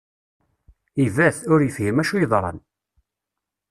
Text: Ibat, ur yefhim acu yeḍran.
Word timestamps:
Ibat, 1.05 1.37
ur 1.53 1.59
yefhim 1.61 1.97
acu 2.01 2.15
yeḍran. 2.19 2.57